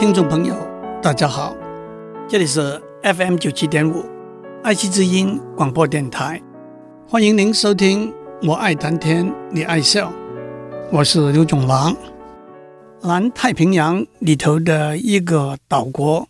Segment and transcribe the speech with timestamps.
[0.00, 0.56] 听众朋友，
[1.02, 1.54] 大家好，
[2.26, 4.02] 这里是 FM 九七点五
[4.64, 6.40] 爱惜之音广播电台，
[7.06, 8.10] 欢迎您收听
[8.48, 10.10] 《我爱谈天，你爱笑》，
[10.90, 11.94] 我是刘总郎。
[13.02, 16.26] 南太平洋里头的一个岛国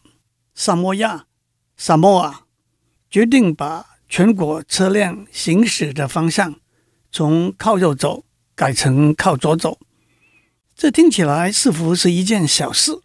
[0.52, 1.26] 萨摩亚，
[1.76, 2.40] 萨摩亚
[3.08, 6.56] 决定把全国车辆行驶的方向
[7.12, 8.24] 从靠右走
[8.56, 9.78] 改成靠左走。
[10.74, 13.00] 这听起来似乎是一件小事，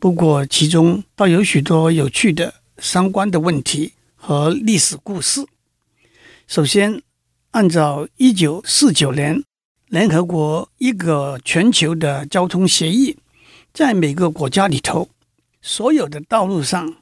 [0.00, 5.44] 不过其中倒有许多有趣的相关的问题和历史故事。
[6.46, 7.02] 首先，
[7.50, 9.44] 按照一九四九年
[9.88, 13.18] 联合国一个全球的交通协议，
[13.74, 15.10] 在每个国家里头，
[15.60, 16.96] 所有的道路上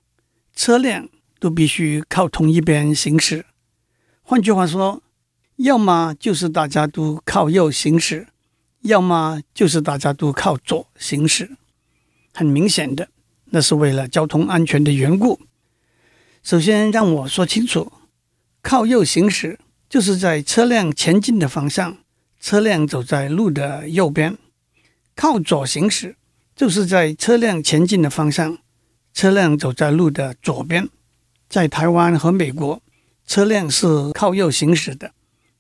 [0.57, 1.09] 车辆
[1.39, 3.47] 都必须靠同一边行驶。
[4.23, 5.01] 换句话说，
[5.59, 8.27] 要么就是大家都靠右行驶。
[8.83, 11.51] 要么就是大家都靠左行驶，
[12.39, 13.09] 很明显的，
[13.47, 15.41] 那是为了交通安全的缘故。
[16.45, 17.91] 首先让我说清楚，
[18.63, 19.59] 靠右行驶
[19.89, 21.99] 就是在车辆前进的方向，
[22.39, 24.35] 车辆走在路的右边；
[25.17, 26.15] 靠左行驶
[26.55, 28.59] 就是在车辆前进的方向，
[29.13, 30.89] 车辆走在路的左边。
[31.49, 32.81] 在台湾和美国，
[33.27, 35.09] 车辆是靠右行驶的；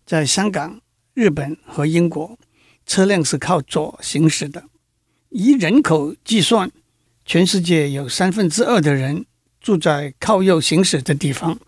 [0.06, 0.80] 在香港、
[1.14, 2.38] 日本和英国。
[2.86, 4.62] 车辆是靠左行驶的。
[5.30, 6.70] 以人口计算，
[7.24, 9.26] 全世界有三分之二的人
[9.60, 11.58] 住在靠右行驶的地方，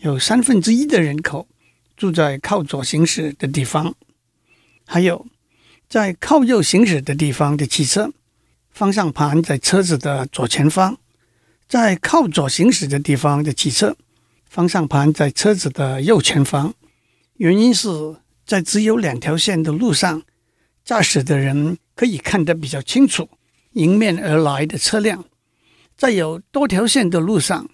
[0.00, 1.46] 有三分之一的人口
[1.96, 3.94] 住在靠左行驶的地方。
[4.86, 5.26] 还有，
[5.88, 8.12] 在靠右行驶的地方的汽车，
[8.70, 10.94] 方向盘在车子的左前方；
[11.68, 13.96] 在靠左行驶的地方的汽车，
[14.48, 16.74] 方向盘在车子的右前方。
[17.36, 17.88] 原因是
[18.46, 20.22] 在只有两条线的路上。
[20.84, 23.28] 驾驶的人可以看得比较清楚
[23.72, 25.24] 迎面而来的车辆，
[25.96, 27.68] 在有多条线的路上，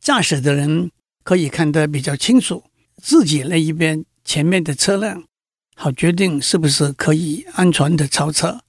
[0.00, 0.90] 驾驶的人
[1.22, 2.64] 可以看得比较清楚
[3.02, 5.24] 自己那一边前面的车辆，
[5.74, 8.60] 好决定是不是可以安全的超车。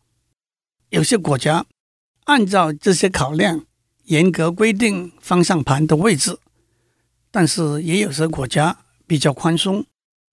[0.90, 1.66] 有些国家
[2.26, 3.66] 按照这些考量，
[4.06, 6.40] 严格规定方向盘的位置，
[7.32, 9.86] 但是也有些国家比较宽松，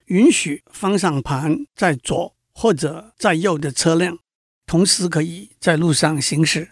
[0.07, 2.35] 允许方向盘在左。
[2.57, 4.17] 或者在右的车辆
[4.67, 6.71] 同时可以在路上行驶。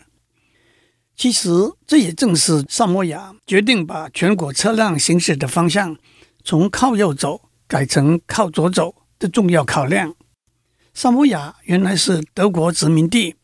[1.15, 1.49] 其实
[1.87, 5.97] 这也正是萨摩亚决定把全国车辆行驶的方向
[6.43, 10.15] 从靠右走改成靠左走的重要考量。
[10.95, 13.37] 萨摩亚原来是德国殖民地，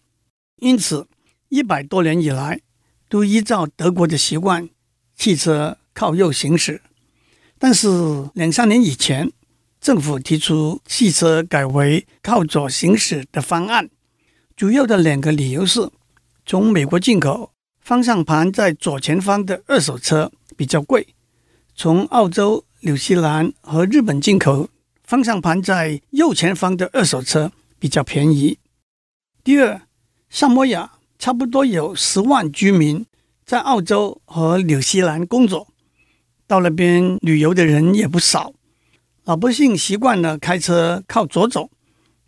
[0.56, 1.08] 因此
[1.48, 2.60] 一百多年以来
[3.08, 4.68] 都依照德国的习惯，
[5.16, 6.82] 汽车靠右行驶。
[7.58, 7.88] 但是
[8.34, 9.30] 两三年以前，
[9.80, 13.88] 政府提出汽车改为靠左行驶的方案，
[14.58, 15.88] 主要的两个理由是：
[16.44, 21.00] 从美国进口方向盘在左前方的二手车比较贵；
[21.76, 24.68] 从澳洲、纽西兰和日本进口
[25.04, 28.58] 方向盘在右前方的二手车比较便宜。
[29.44, 29.82] 第二，
[30.28, 33.06] 萨摩亚差不多有十万居民
[33.46, 35.68] 在澳洲和纽西兰工作，
[36.48, 38.52] 到那边旅游的人也不少。
[39.22, 41.70] 老百姓习惯了开车靠左走，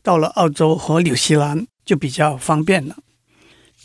[0.00, 2.96] 到了澳洲和纽西兰就比较方便了。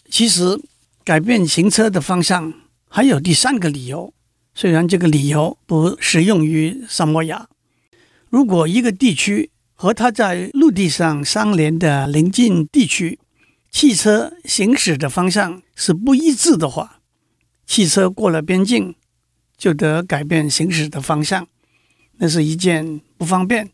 [0.10, 0.62] 其实
[1.04, 2.54] 改变行车的方向
[2.88, 4.14] 还有第三个理由，
[4.54, 7.48] 虽然这个理由不适用于萨摩亚。
[8.30, 13.20] 如果一个地区和它在陆地上相连的邻近地区
[13.72, 17.02] 汽车行驶的方向是不一致的话，
[17.66, 18.96] 汽车过了边境
[19.58, 21.48] 就得改变行驶的方向。
[22.18, 23.70] 那是一件不方便，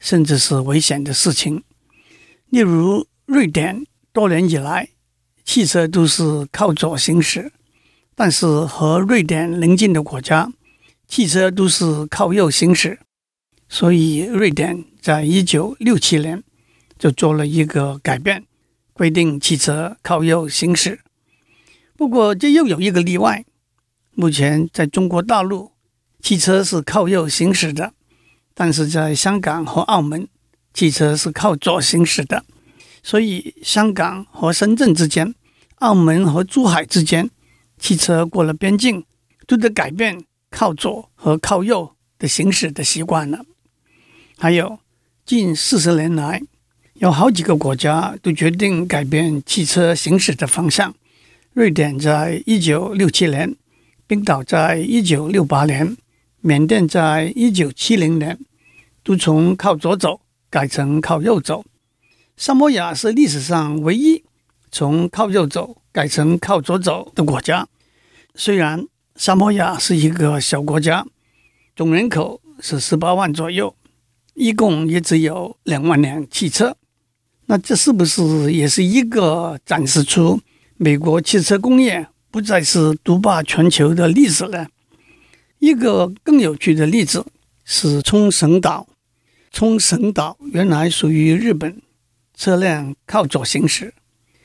[0.00, 1.62] 甚至是危险的事情。
[2.50, 4.90] 例如，瑞典多年以来，
[5.44, 7.50] 汽车都是靠左行驶，
[8.14, 10.52] 但是和瑞典邻近的国家，
[11.08, 13.00] 汽车都是靠右行驶。
[13.68, 16.44] 所以，瑞典在一九六七年
[16.96, 18.44] 就做了一个改变，
[18.92, 21.00] 规定汽车靠右行驶。
[21.96, 23.44] 不过，这又有一个例外。
[24.14, 25.72] 目前，在中国大陆，
[26.20, 27.92] 汽车是靠右行驶的，
[28.54, 30.28] 但是在香港和澳门，
[30.72, 32.44] 汽车是靠左行驶的。
[33.06, 35.32] 所以，香港和深圳之间、
[35.76, 37.30] 澳门和珠海之间，
[37.78, 39.04] 汽车过了边境
[39.46, 43.44] 都得改变靠左和靠右的行驶的习惯了。
[44.36, 44.80] 还有，
[45.24, 46.42] 近四十年来，
[46.94, 50.92] 有好几个国家都决定改变汽车行驶的方向。
[51.52, 53.54] 瑞典在一九六七年，
[54.08, 55.96] 冰岛在一九六八年。
[56.40, 58.36] 缅甸在一九七零年
[59.04, 61.64] 都从靠左走改成靠右走。
[62.38, 64.22] 萨摩亚是历史上唯一
[64.70, 67.66] 从靠右走改成靠左走的国家。
[68.34, 71.06] 虽然萨摩亚是一个小国家，
[71.74, 73.74] 总人口是十八万左右，
[74.34, 76.76] 一共也只有两万辆汽车。
[77.46, 80.38] 那这是不是也是一个展示出
[80.76, 84.66] 美国汽车工业不再是独霸全球的例子呢？
[85.58, 87.24] 一个更有趣的例子
[87.64, 88.86] 是冲绳岛。
[89.50, 91.80] 冲绳岛原来属于日本，
[92.36, 93.92] 车辆靠左行驶。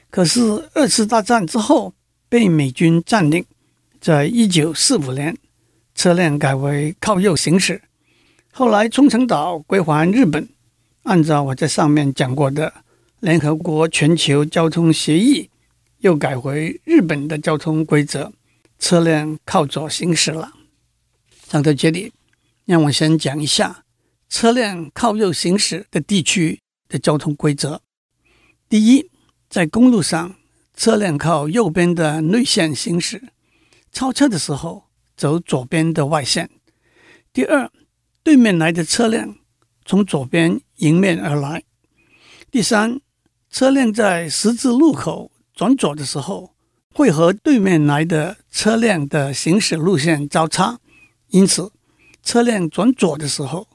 [0.09, 0.41] 可是
[0.73, 1.93] 二次大战之后
[2.27, 3.45] 被美军占领，
[3.99, 5.37] 在一九四五年，
[5.93, 7.81] 车辆改为靠右行驶。
[8.51, 10.49] 后来冲绳岛归还日本，
[11.03, 12.73] 按照我在上面讲过的
[13.19, 15.49] 联合国全球交通协议，
[15.99, 18.33] 又改回日本的交通规则，
[18.79, 20.51] 车辆靠左行驶了。
[21.47, 22.11] 讲到这里，
[22.65, 23.83] 让我先讲一下。
[24.29, 26.61] 车辆靠右行驶的地区
[26.91, 27.79] 的交通规则：
[28.67, 29.09] 第一，
[29.49, 30.35] 在公路上，
[30.75, 33.29] 车辆靠右边的内线行驶，
[33.93, 36.47] 超车的时候走左边的外线；
[37.31, 37.71] 第二，
[38.21, 39.37] 对面来的车辆
[39.85, 41.61] 从左边迎面而来；
[42.51, 42.99] 第三，
[43.49, 46.53] 车辆在十字路口转左的时候，
[46.93, 50.81] 会和对面来的车辆的行驶路线交叉，
[51.29, 51.71] 因此，
[52.21, 53.69] 车辆转左的时候。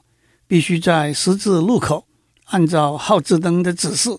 [0.49, 2.06] 必须在十字路口
[2.47, 4.09] 按照号志灯的指示，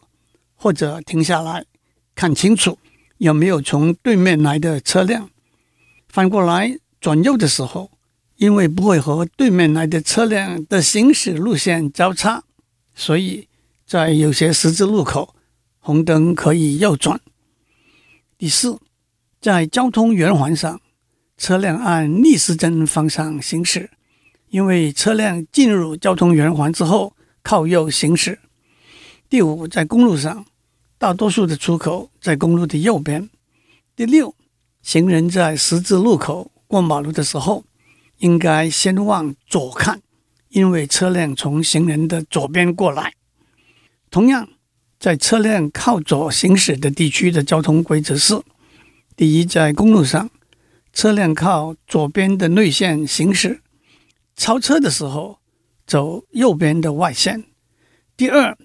[0.54, 1.64] 或者停下来
[2.14, 2.78] 看清楚
[3.18, 5.30] 有没有从对面来的车辆。
[6.08, 7.90] 反过来转右的时候，
[8.36, 12.44] 因为不会和对面来的车辆的行驶路线交叉，
[12.94, 13.48] 所以
[13.86, 15.34] 在有些十字路口，
[15.78, 17.20] 红灯可以右转。
[18.36, 18.78] 第四，
[19.40, 20.80] 在交通圆环上，
[21.36, 23.90] 车辆按逆时针方向行驶。
[24.50, 27.12] 因为车辆进入交通圆环之后
[27.48, 28.40] 靠右行驶。
[29.30, 30.44] 第五，在公路上，
[30.98, 33.30] 大多数的出口在公路的右边。
[33.96, 34.34] 第六，
[34.82, 37.64] 行人在十字路口过马路的时候，
[38.18, 40.02] 应该先往左看，
[40.50, 43.14] 因为车辆从行人的左边过来。
[44.10, 44.46] 同样，
[45.00, 48.42] 在车辆靠左行驶的地区的交通规则是：
[49.16, 50.28] 第一，在公路上，
[50.92, 53.62] 车辆靠左边的内线行驶。
[54.36, 55.38] 超车的时候
[55.88, 57.46] 走右边的外线。
[58.14, 58.58] 第二，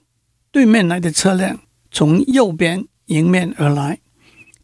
[0.52, 4.02] 对面来的车辆从右边迎面而来。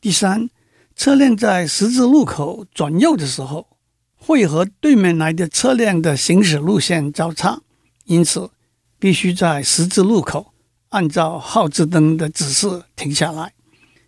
[0.02, 0.50] 第三，
[0.94, 3.78] 车辆在十字路口转右的时候，
[4.18, 7.62] 会和对面来的车辆的行驶路线交叉，
[8.04, 8.52] 因此
[9.00, 10.54] 必须在十字路口
[10.90, 13.54] 按照号志灯的指示停下来。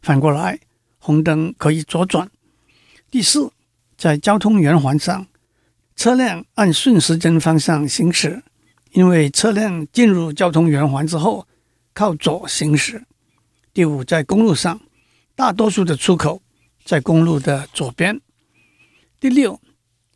[0.01, 0.59] 反过来，
[1.00, 2.30] 红灯可以左转。
[3.09, 3.51] 第四，
[3.98, 5.27] 在交通圆环上。
[6.01, 8.42] 车辆按顺时针方向行驶，
[8.94, 11.45] 因为车辆进入交通圆环之后
[11.94, 13.06] 靠左行驶。
[13.71, 14.81] 第五，在公路上，
[15.36, 16.42] 大多数的出口
[16.83, 18.19] 在公路的左边。
[19.19, 19.62] 第六，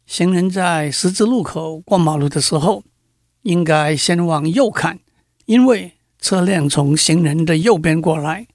[0.07, 2.83] 行人在十字路口过马路的时候，
[3.43, 4.99] 应该先往右看，
[5.45, 8.47] 因为车辆从行人的右边过来。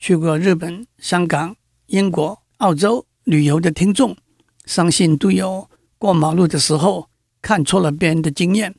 [0.00, 1.54] 去过日本、香港、
[1.86, 4.16] 英国、澳洲旅游的听众，
[4.66, 5.70] 相信都有。
[6.04, 7.08] 过马路的时候
[7.40, 8.74] 看错了边的经验，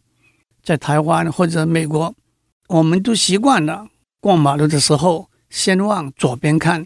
[0.61, 2.13] 在台湾或者美国，
[2.67, 3.87] 我们都习惯了
[4.19, 6.85] 过马路的时候先往左边看。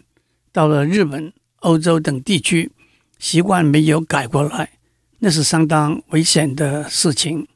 [0.50, 2.72] 到了日本、欧洲等地区，
[3.18, 4.70] 习惯没有改过来，
[5.18, 7.46] 那是相当危险的事情。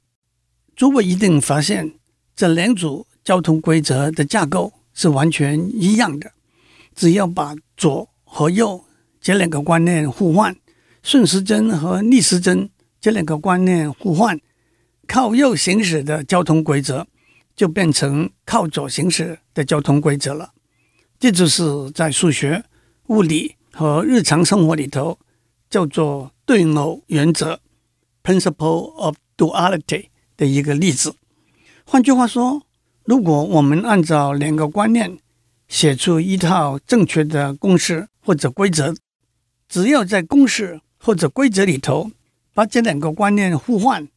[0.77, 1.95] 诸位一定发现，
[2.37, 6.33] 这两组交通规则的架构是完全一样的，
[6.95, 8.85] 只要把左和右
[9.23, 10.55] 这两个观念互换，
[11.03, 12.69] 顺时针和逆时针。
[13.05, 14.41] 这两个观念互换，
[15.07, 17.07] 靠右行驶的交通规则
[17.55, 20.55] 就变成靠左行驶的交通规则了。
[21.19, 22.65] 这就是在数学、
[23.09, 25.19] 物理和日常生活里头
[25.69, 27.61] 叫做对偶原则
[28.23, 30.07] （Principle of Duality）
[30.39, 31.15] 的一个例子。
[31.85, 32.63] 换句话说，
[33.05, 35.19] 如果我们按照两个观念
[35.69, 38.97] 写出一套正确的公式或者规则，
[39.69, 42.11] 只要在公式或者规则里头。
[42.55, 44.09] 把这两个观念互换，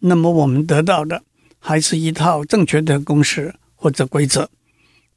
[0.00, 1.22] 那么我们得到的
[1.58, 4.50] 还是一套正确的公式或者规则。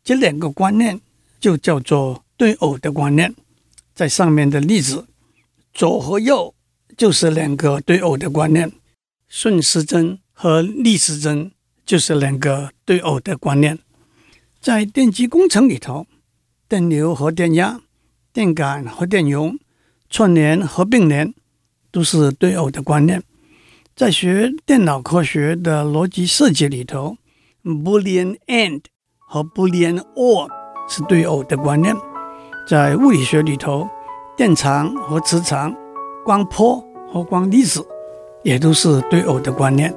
[0.03, 0.99] 这两个观念
[1.39, 3.35] 就叫做对偶的观念。
[3.93, 5.07] 在上面的例子，
[5.73, 6.55] 左和右
[6.95, 8.71] 就是两个对偶的观念，
[9.27, 11.51] 顺时针和逆时针
[11.85, 13.77] 就是两个对偶的观念。
[14.61, 16.07] 在电机工程里头，
[16.69, 17.81] 电流和电压、
[18.31, 19.59] 电感和电容、
[20.09, 21.33] 串联和并联。
[21.91, 23.21] 都是对偶的观念，
[23.95, 27.17] 在学电脑科学的逻辑设计里头
[27.63, 28.81] ，Boolean AND
[29.17, 30.47] 和 Boolean OR
[30.87, 31.95] 是对偶的观念。
[32.67, 33.89] 在物理学里头，
[34.37, 35.75] 电场和磁场、
[36.23, 37.83] 光波和光粒子，
[38.43, 39.93] 也都是对偶的观念。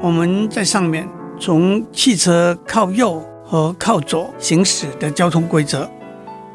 [0.00, 1.08] 我们在上面
[1.40, 5.88] 从汽车靠右和靠左行驶的交通规则，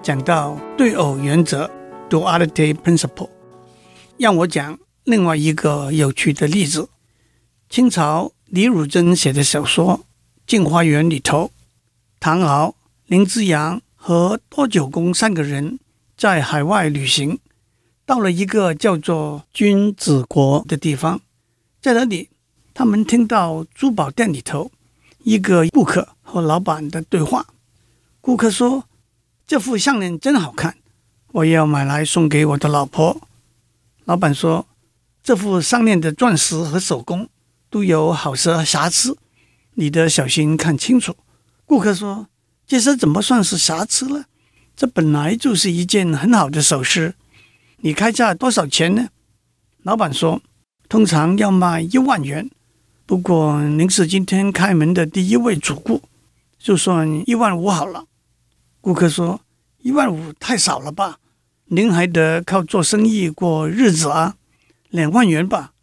[0.03, 1.71] 讲到对偶原则
[2.09, 3.29] （duality principle）。
[4.17, 6.89] 让我讲另外一个有趣的例子：
[7.69, 9.99] 清朝李汝珍写的小说
[10.45, 11.51] 《镜花缘》里头，
[12.19, 12.75] 唐敖、
[13.07, 15.79] 林之阳和多九公三个人
[16.17, 17.39] 在海外旅行，
[18.05, 21.21] 到了一个叫做君子国的地方，
[21.81, 22.27] 在那里。
[22.73, 24.71] 他们听到珠宝店里头
[25.23, 27.45] 一个顾客和老板的对话。
[28.21, 28.85] 顾客说
[29.45, 30.77] ：“这副项链真好看，
[31.33, 33.21] 我要买来送给我的老婆。”
[34.05, 34.65] 老板说
[35.21, 37.27] ：“这副项链的钻石和手工
[37.69, 39.17] 都有好些瑕疵，
[39.73, 41.15] 你得小心看清楚。”
[41.67, 42.27] 顾客说
[42.65, 44.25] ：“这些怎么算是瑕疵了？
[44.75, 47.15] 这本来就是一件很好的首饰。
[47.83, 49.09] 你开价多少钱呢？”
[49.83, 50.41] 老板说
[50.87, 52.49] ：“通常要卖一万元。”
[53.05, 56.01] 不过您是今天开门的第一位主顾，
[56.61, 58.05] 就算一万五好了。
[58.81, 59.41] 顾客说
[59.81, 61.17] ：“一万五太少了吧？
[61.65, 64.35] 您还得靠做生意过日子啊，
[64.89, 65.73] 两万元吧。”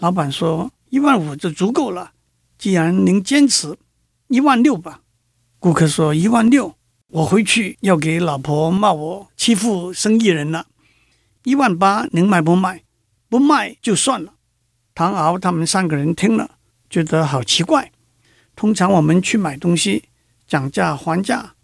[0.00, 2.10] 老板说：“一万五就足够了。
[2.58, 3.76] 既然您坚持，
[4.26, 5.02] 一万六吧。”
[5.60, 6.74] 顾客说：“一万六，
[7.08, 10.66] 我回去要给老婆骂我欺负生意人了。
[11.44, 12.82] 一万八，您卖不卖？
[13.28, 14.34] 不卖就算了。”
[14.92, 16.56] 唐敖他们三个人听了。
[16.88, 17.92] 觉得好奇怪。
[18.54, 20.04] 通常我们去买东西，
[20.46, 21.54] 讲价还价，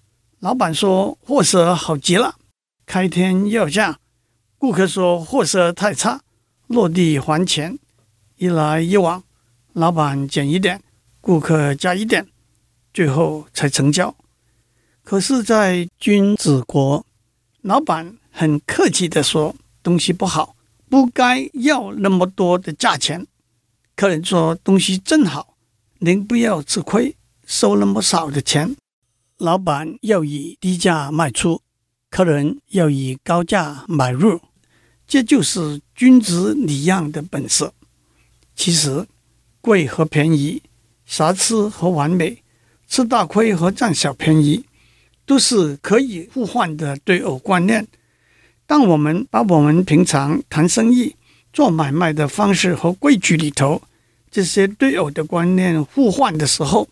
[0.40, 2.36] 老板说货色好极了，
[2.84, 3.94] 开天要价；
[4.58, 6.20] 顾客说货色太差，
[6.66, 7.78] 落地还钱。
[8.36, 9.22] 一来一往，
[9.72, 10.82] 老板减一点，
[11.20, 12.26] 顾客加一点，
[12.92, 14.14] 最后才成交。
[15.04, 17.06] 可是，在君子国，
[17.60, 20.56] 老板很客气地说东西不好，
[20.88, 23.26] 不该要那么多的价钱。
[23.94, 25.54] 客人说：“东西真好，
[25.98, 27.14] 您不要吃亏，
[27.46, 28.76] 收那么少的钱。”
[29.38, 31.62] 老板要以低价卖出，
[32.10, 34.40] 客人要以高价买入，
[35.06, 37.74] 这就是君子礼让的本色。
[38.54, 39.06] 其实，
[39.60, 40.62] 贵和便宜、
[41.04, 42.42] 瑕疵和完美、
[42.86, 44.64] 吃大亏和占小便宜，
[45.26, 47.88] 都是可以互换的对偶观念。
[48.66, 51.16] 当我们把我们平常谈生意，
[51.52, 53.82] 做买卖的方式和规矩里头，
[54.30, 56.88] 这些对偶的观念互换的时候，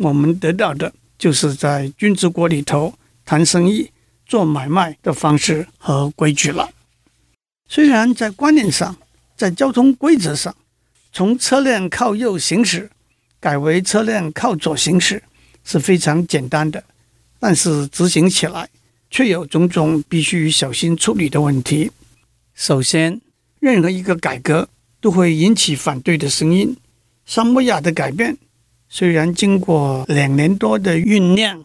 [0.00, 2.94] 我们得到的就是在君子国里头
[3.26, 3.90] 谈生意、
[4.24, 6.70] 做买卖的方式和规矩了。
[7.68, 8.96] 虽然在观念上，
[9.36, 10.56] 在交通规则上，
[11.12, 12.90] 从车辆靠右行驶
[13.38, 15.22] 改为车辆靠左行驶
[15.64, 16.82] 是非常简单的，
[17.38, 18.70] 但是执行起来
[19.10, 21.90] 却有种种必须小心处理的问题。
[22.54, 23.20] 首先，
[23.58, 24.66] 任何一个改革
[24.98, 26.74] 都会引起反对的声音。
[27.26, 28.38] 萨摩亚的改变
[28.92, 31.64] 虽然经过两年多的酝酿，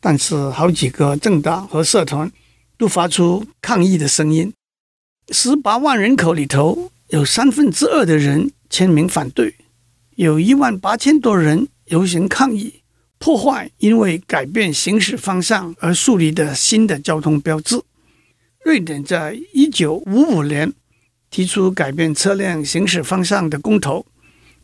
[0.00, 2.30] 但是好几个政党和社团
[2.76, 4.52] 都发出抗议的声音。
[5.28, 9.54] 十八万人口里头有三分之二的人签名反对，
[10.16, 12.82] 有一万八千多人游行抗议，
[13.18, 17.80] 破坏因为改变行驶方向而树立的新的交通标志。
[18.64, 20.74] 瑞典在一九五五年。
[21.28, 24.06] 提出改变车辆行驶方向的公投，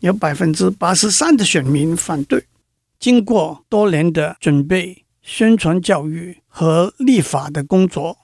[0.03, 2.43] 有百分之八十三的选民反对。
[2.99, 8.17] 经过多年的准备、宣传教育和立法的工作，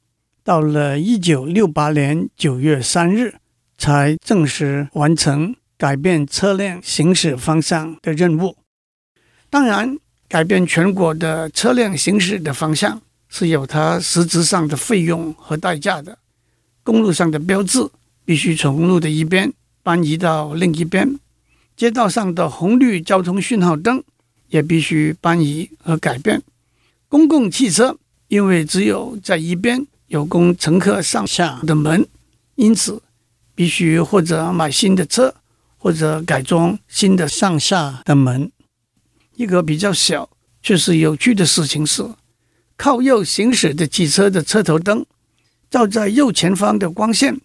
[0.43, 3.35] 到了一九六八年九月三日，
[3.77, 8.57] 才正式完成改变车辆行驶方向的任务。
[9.49, 16.17] 当然，改变全国的车辆行驶的方向是有它实质上的费用和代价的。
[16.83, 17.89] 公路上的标志。
[18.25, 21.17] 必须从路的一边搬移到另一边，
[21.79, 24.03] 街道上的红绿交通讯号灯
[24.49, 26.43] 也必须搬移和改变。
[27.07, 32.05] 公共汽车因为只有在一边有供乘客上下的门，
[32.55, 33.01] 因此
[33.55, 35.33] 必须或者买新的车，
[35.77, 38.51] 或者改装新的上下的门。
[39.37, 40.29] 一个比较小
[40.61, 42.05] 却是有趣的事情是，
[42.75, 45.05] 靠右行驶的汽车的车头灯
[45.69, 47.39] 照在右前方的光线。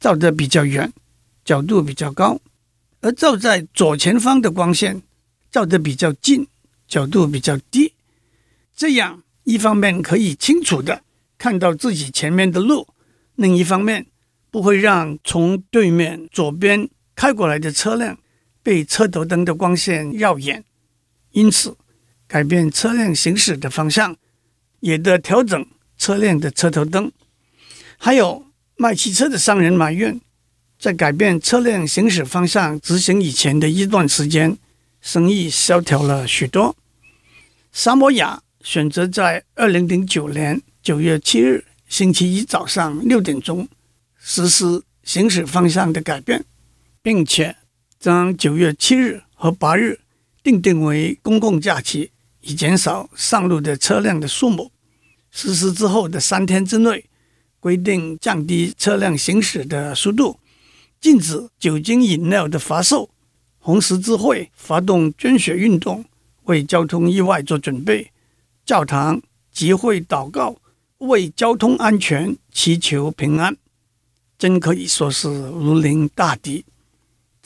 [0.00, 0.90] 照得比较远，
[1.44, 2.38] 角度比较高；
[3.04, 5.02] 而照在左前方的光线
[5.50, 6.48] 照得比较近，
[6.88, 7.92] 角度比较低。
[8.74, 11.02] 这样一方面可以清楚的
[11.36, 12.88] 看到自己前面的路，
[13.34, 14.06] 另一方面
[14.50, 18.18] 不会让从对面左边开过来的车辆
[18.62, 20.64] 被车头灯的光线绕眼。
[21.32, 21.76] 因此
[22.26, 24.16] 改变车辆行驶的方向，
[24.80, 25.66] 也得调整
[25.98, 27.12] 车辆的车头灯。
[27.98, 28.46] 还有
[28.76, 30.18] 卖汽车的商人埋怨，
[30.84, 34.58] 在改变车辆行驶方向执行以前的一段时间，
[35.00, 36.76] 生意萧条了许多。
[37.72, 43.66] 萨摩亚选择在二零零九年九月七日星期一早上六点钟
[44.18, 46.44] 实施行驶方向的改变，
[47.00, 47.56] 并且
[47.98, 50.00] 将九月七日和八日
[50.42, 52.10] 定定为公共假期，
[52.42, 54.70] 以减少上路的车辆的数目。
[55.30, 57.06] 实施之后的三天之内，
[57.58, 60.38] 规定降低车辆行驶的速度，
[61.04, 63.10] 禁止酒精饮料的发售。
[63.58, 66.02] 红十字会发动捐血运动，
[66.44, 68.10] 为交通意外做准备。
[68.64, 69.20] 教堂
[69.52, 70.56] 集会祷告，
[71.00, 73.54] 为交通安全祈求平安。
[74.38, 76.64] 真可以说是如临大敌。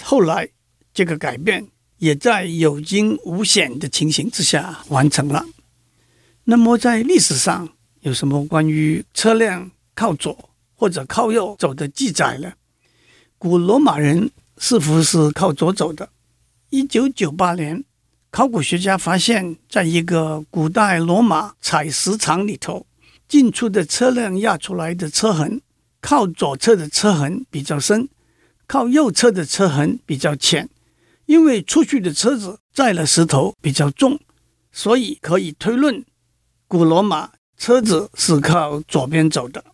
[0.03, 0.49] 后来，
[0.95, 5.45] 这个改变也在有惊无险的情形之下完成了。
[6.45, 7.69] 那么，在历史上
[8.03, 9.69] 有什么关于车辆？
[9.97, 12.53] 靠左或者靠右走的记载呢。
[13.39, 16.11] 古罗马人似乎是靠左走的。
[16.71, 17.85] 一九九八年，
[18.31, 22.85] 考古学家发现，在一个古代罗马采石场里头，
[23.29, 25.63] 进出的车辆压出来的车痕，
[26.01, 28.09] 靠左侧的车痕比较深，
[28.67, 30.69] 靠右侧的车痕比较浅。
[31.27, 34.19] 因为出去的车子载了石头比较重，
[34.73, 36.05] 所以可以推论，
[36.67, 39.61] 古罗马车子是靠左边走的。《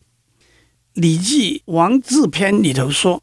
[0.93, 3.23] 礼记·王制篇》里头说：“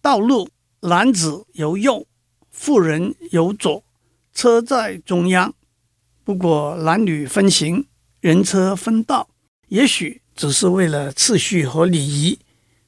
[0.00, 0.48] 道路，
[0.80, 2.06] 男子由右，
[2.50, 3.84] 妇人由左，
[4.32, 5.54] 车在中央。
[6.24, 7.86] 不过男女分行，
[8.20, 9.28] 人车分道，
[9.68, 12.38] 也许只是为了次序和礼仪，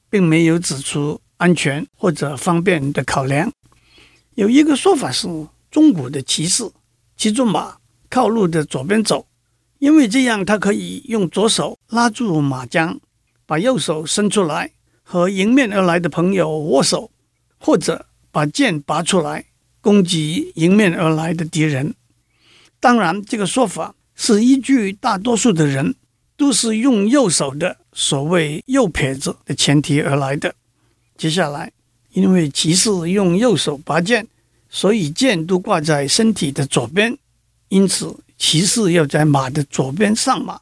[0.09, 3.51] 并没有指出安全或者方便的考量。”
[4.35, 5.27] 有一个说法是，
[5.69, 6.71] 中古的骑士
[7.17, 7.77] 骑着马
[8.09, 9.27] 靠路的左边走，
[9.79, 12.99] 因为这样他可以用左手拉住马缰。
[13.45, 14.71] 把右手伸出来
[15.11, 17.11] 和迎面而来的朋友握手，
[17.59, 19.43] 或者把剑拔出来
[19.81, 21.93] 攻击迎面而来的敌人。
[22.79, 25.95] 当然，这个说法是依据大多数的人
[26.37, 30.55] 都是用右手的所谓右撇子的前提而来的。
[31.17, 31.73] 接下来，
[32.13, 34.25] 因为骑士用右手拔剑，
[34.69, 37.17] 所以剑都挂在身体的左边，
[37.67, 40.61] 因此骑士要在马的左边上马，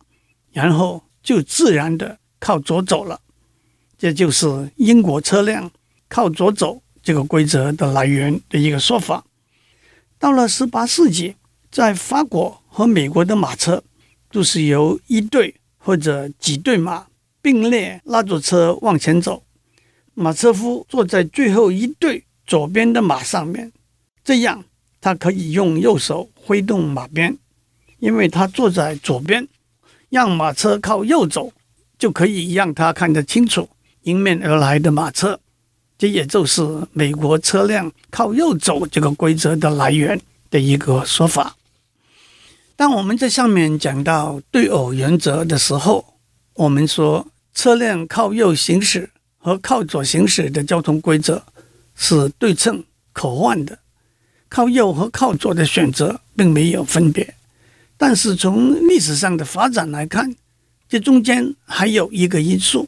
[0.51, 2.17] 然后就自然的。
[2.39, 3.19] 靠左走了，
[3.99, 5.69] 这就是英国车辆
[6.07, 9.25] 靠左走这个规则的来源的一个说法。
[10.17, 11.35] 到了十八世纪，
[11.69, 13.83] 在法国和美国的马车
[14.31, 17.07] 都是由一对或者几对马
[17.41, 19.43] 并列拉着车往前走，
[20.13, 23.69] 马车夫坐在最后一对左边的马上面，
[24.23, 24.63] 这样
[25.01, 27.37] 他可以用右手挥动马鞭，
[27.99, 29.45] 因为他坐在左边，
[30.09, 31.51] 让马车靠右走。
[31.99, 33.67] 就可以让他看得清楚
[34.09, 35.39] 迎面而来的马车，
[35.97, 40.19] 这也就是美国车辆靠右走这个规则的来源
[40.49, 41.55] 的一个说法。
[42.75, 46.15] 当我们在上面讲到对偶原则的时候，
[46.53, 51.43] 我们说车辆靠右行驶和靠左行驶的交通规则
[51.95, 53.77] 是对称可换的，
[54.47, 57.35] 靠右和靠左的选择并没有分别。
[57.97, 60.33] 但是从历史上的发展来看，
[60.87, 62.87] 这中间还有一个因素，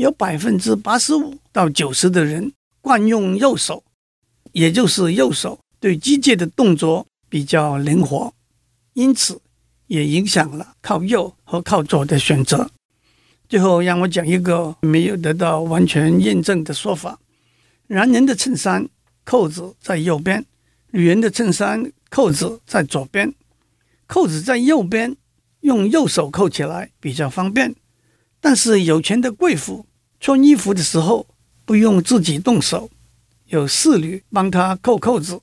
[0.00, 3.84] 有百分之八十五到九十的人惯用右手，
[4.52, 8.32] 也就是右手对机械的动作比较灵活，
[8.94, 9.40] 因此
[9.88, 12.70] 也影响了靠右和靠左的选择。
[13.48, 17.18] 最后，让我讲一个没有得到完全验证的说法：
[17.88, 18.88] 男人的衬衫
[19.24, 20.46] 扣子在右边，
[20.92, 23.34] 女人的衬衫扣子在左边，
[24.06, 25.16] 扣子在右边。
[25.62, 27.74] 用右手扣起来比较方便，
[28.40, 29.84] 但是有钱的贵妇
[30.20, 31.26] 穿衣服的时候
[31.64, 32.90] 不用自己动手，
[33.46, 35.40] 有侍女帮他扣扣子，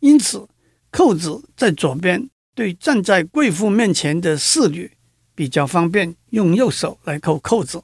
[0.00, 0.46] 因此
[0.90, 4.90] 扣子在左边，对站在贵妇面前的侍女
[5.34, 7.82] 比较方便，用右手来扣扣子。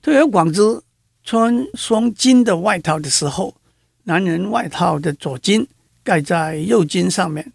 [0.00, 0.82] 推而广之，
[1.24, 3.56] 穿双襟的外套的时候，
[4.04, 5.66] 男人外套的左襟
[6.02, 7.52] 盖在右襟上面，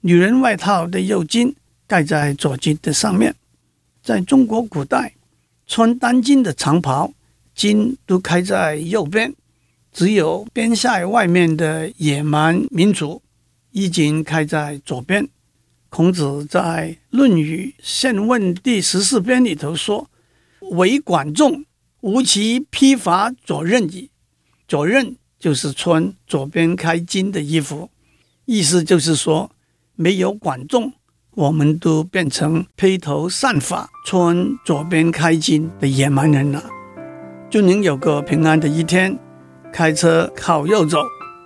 [0.00, 1.54] 女人外套的右襟。
[1.84, 3.34] 盖在左襟的上面，
[4.02, 5.14] 在中国古代，
[5.66, 7.12] 穿单襟的长袍，
[7.54, 9.30] 襟都开在右边；
[9.92, 13.22] 只有边塞外面的野蛮民族，
[13.70, 15.28] 衣襟开在左边。
[15.88, 20.10] 孔子在《论语宪问》第十四篇里头说
[20.72, 21.64] ：“为管仲，
[22.00, 24.10] 吾其披发左衽矣。”
[24.66, 27.90] 左衽就是穿左边开襟的衣服，
[28.44, 29.50] 意思就是说。
[29.94, 30.94] 没有管仲，
[31.32, 36.81] 我们都变成披头散发、穿左边开襟的野蛮人了。
[37.52, 39.14] 祝您有个平安的一天，
[39.70, 41.02] 开车靠右走，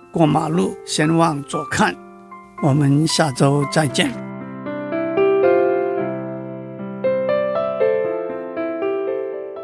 [0.09, 1.93] 过马路先往左看。
[2.63, 4.09] 我们下周再见。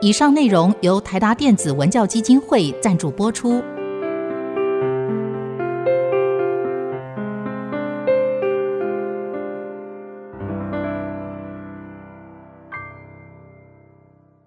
[0.01, 3.63] 以上内容由台达电子文教基金会赞助播出。